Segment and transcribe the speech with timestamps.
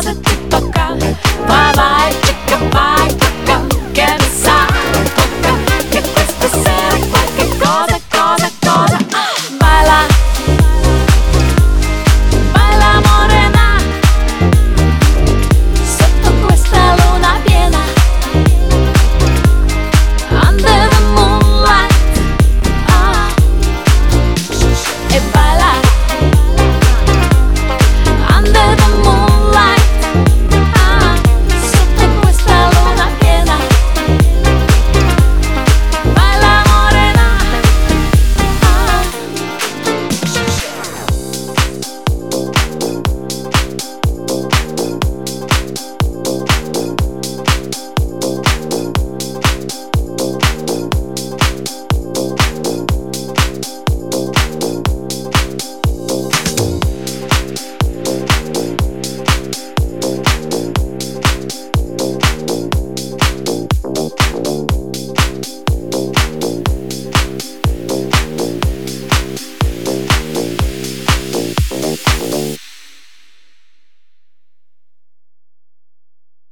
[0.00, 0.33] Che questa